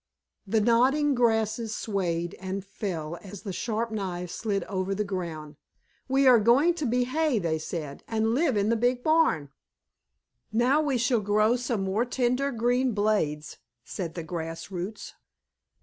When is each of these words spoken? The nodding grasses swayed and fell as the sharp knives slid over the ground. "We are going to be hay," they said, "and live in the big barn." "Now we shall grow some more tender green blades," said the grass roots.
The 0.47 0.61
nodding 0.61 1.13
grasses 1.13 1.75
swayed 1.75 2.33
and 2.39 2.65
fell 2.65 3.19
as 3.21 3.43
the 3.43 3.53
sharp 3.53 3.91
knives 3.91 4.33
slid 4.33 4.63
over 4.63 4.95
the 4.95 5.03
ground. 5.03 5.57
"We 6.07 6.25
are 6.25 6.39
going 6.39 6.73
to 6.81 6.87
be 6.87 7.03
hay," 7.03 7.37
they 7.37 7.59
said, 7.59 8.03
"and 8.07 8.33
live 8.33 8.57
in 8.57 8.69
the 8.69 8.75
big 8.75 9.03
barn." 9.03 9.49
"Now 10.51 10.81
we 10.81 10.97
shall 10.97 11.21
grow 11.21 11.55
some 11.55 11.83
more 11.83 12.03
tender 12.03 12.51
green 12.51 12.93
blades," 12.93 13.59
said 13.83 14.15
the 14.15 14.23
grass 14.23 14.71
roots. 14.71 15.13